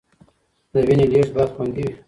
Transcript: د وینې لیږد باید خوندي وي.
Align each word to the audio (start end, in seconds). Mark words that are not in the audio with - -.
د 0.71 0.73
وینې 0.87 1.05
لیږد 1.13 1.31
باید 1.35 1.49
خوندي 1.53 1.81
وي. 1.85 1.93